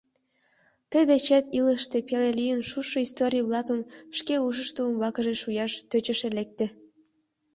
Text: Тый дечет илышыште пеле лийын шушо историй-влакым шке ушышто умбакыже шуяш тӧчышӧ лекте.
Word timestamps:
Тый 0.89 1.03
дечет 1.09 1.45
илышыште 1.57 1.97
пеле 2.07 2.29
лийын 2.39 2.61
шушо 2.69 2.97
историй-влакым 3.07 3.79
шке 4.17 4.35
ушышто 4.47 4.79
умбакыже 4.87 5.33
шуяш 5.41 5.71
тӧчышӧ 5.89 6.29
лекте. 6.37 6.65